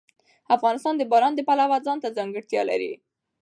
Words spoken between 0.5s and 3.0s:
افغانستان د باران د پلوه ځانته ځانګړتیا لري.